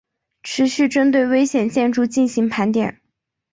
[0.41, 2.99] 持续针对危险建筑进行盘点